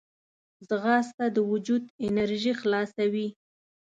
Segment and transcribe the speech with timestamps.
[0.67, 3.27] ځغاسته د وجود انرژي خلاصوي